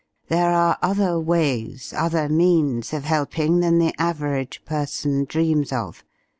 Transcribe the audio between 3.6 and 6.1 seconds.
the average person dreams of.